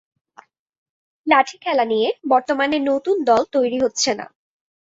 [1.27, 4.25] লাঠি খেলা নিয়ে বর্তমানে নতুন দল তৈরি হচ্ছে না।